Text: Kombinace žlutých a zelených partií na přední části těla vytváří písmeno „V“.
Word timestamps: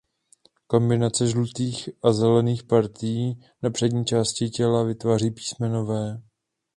Kombinace 0.67 1.27
žlutých 1.27 1.89
a 2.03 2.11
zelených 2.11 2.63
partií 2.63 3.43
na 3.63 3.69
přední 3.69 4.05
části 4.05 4.49
těla 4.49 4.83
vytváří 4.83 5.31
písmeno 5.31 5.85
„V“. 5.85 6.21